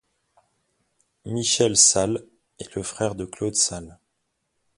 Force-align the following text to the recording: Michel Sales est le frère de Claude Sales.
Michel 1.25 1.77
Sales 1.77 2.25
est 2.57 2.73
le 2.73 2.81
frère 2.81 3.13
de 3.13 3.25
Claude 3.25 3.53
Sales. 3.55 3.99